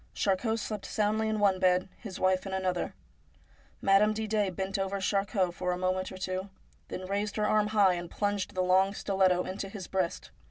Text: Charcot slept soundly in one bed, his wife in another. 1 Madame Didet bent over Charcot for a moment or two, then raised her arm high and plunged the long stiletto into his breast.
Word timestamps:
Charcot 0.15 0.57
slept 0.57 0.87
soundly 0.87 1.29
in 1.29 1.37
one 1.37 1.59
bed, 1.59 1.87
his 1.95 2.19
wife 2.19 2.47
in 2.47 2.53
another. 2.53 2.85
1 2.85 2.93
Madame 3.83 4.13
Didet 4.15 4.55
bent 4.55 4.79
over 4.79 4.99
Charcot 4.99 5.53
for 5.53 5.71
a 5.71 5.77
moment 5.77 6.11
or 6.11 6.17
two, 6.17 6.49
then 6.87 7.05
raised 7.05 7.35
her 7.35 7.45
arm 7.45 7.67
high 7.67 7.93
and 7.93 8.09
plunged 8.09 8.55
the 8.55 8.63
long 8.63 8.95
stiletto 8.95 9.43
into 9.43 9.69
his 9.69 9.85
breast. 9.85 10.31